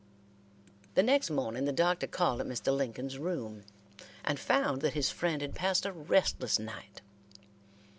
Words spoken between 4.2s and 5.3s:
and found that his